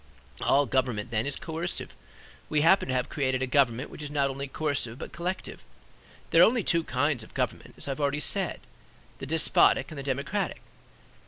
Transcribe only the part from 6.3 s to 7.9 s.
There are only two kinds of government, as